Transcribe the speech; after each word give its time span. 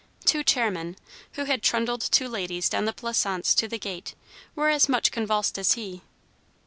Two 0.25 0.43
chairmen, 0.43 0.95
who 1.33 1.43
had 1.43 1.61
trundled 1.61 2.01
two 2.01 2.27
ladies 2.27 2.69
down 2.69 2.85
the 2.85 2.91
Plaisance 2.91 3.53
to 3.53 3.67
the 3.67 3.77
gate, 3.77 4.15
were 4.55 4.69
as 4.69 4.89
much 4.89 5.11
convulsed 5.11 5.59
as 5.59 5.73
he. 5.73 6.01